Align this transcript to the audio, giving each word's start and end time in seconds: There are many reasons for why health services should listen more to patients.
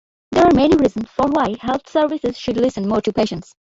There 0.31 0.43
are 0.43 0.51
many 0.55 0.75
reasons 0.77 1.11
for 1.11 1.27
why 1.27 1.55
health 1.61 1.87
services 1.87 2.35
should 2.35 2.57
listen 2.57 2.87
more 2.89 3.01
to 3.01 3.13
patients. 3.13 3.53